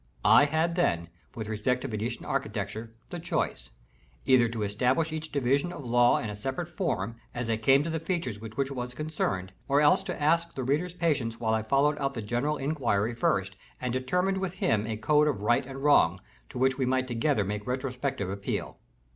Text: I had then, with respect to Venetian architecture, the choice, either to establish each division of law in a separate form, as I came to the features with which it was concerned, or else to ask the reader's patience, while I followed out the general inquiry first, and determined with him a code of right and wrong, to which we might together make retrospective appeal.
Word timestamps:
I 0.25 0.45
had 0.45 0.73
then, 0.73 1.09
with 1.35 1.47
respect 1.47 1.83
to 1.83 1.87
Venetian 1.87 2.25
architecture, 2.25 2.95
the 3.11 3.19
choice, 3.19 3.69
either 4.25 4.49
to 4.49 4.63
establish 4.63 5.11
each 5.11 5.31
division 5.31 5.71
of 5.71 5.85
law 5.85 6.17
in 6.17 6.27
a 6.31 6.35
separate 6.35 6.69
form, 6.69 7.17
as 7.35 7.51
I 7.51 7.57
came 7.57 7.83
to 7.83 7.89
the 7.91 7.99
features 7.99 8.39
with 8.39 8.57
which 8.57 8.71
it 8.71 8.73
was 8.73 8.95
concerned, 8.95 9.53
or 9.67 9.79
else 9.79 10.01
to 10.05 10.19
ask 10.19 10.55
the 10.55 10.63
reader's 10.63 10.95
patience, 10.95 11.39
while 11.39 11.53
I 11.53 11.61
followed 11.61 11.99
out 11.99 12.15
the 12.15 12.23
general 12.23 12.57
inquiry 12.57 13.13
first, 13.13 13.55
and 13.79 13.93
determined 13.93 14.39
with 14.39 14.53
him 14.53 14.87
a 14.87 14.97
code 14.97 15.27
of 15.27 15.41
right 15.43 15.67
and 15.67 15.83
wrong, 15.83 16.19
to 16.49 16.57
which 16.57 16.79
we 16.79 16.87
might 16.87 17.07
together 17.07 17.43
make 17.43 17.67
retrospective 17.67 18.27
appeal. 18.31 18.79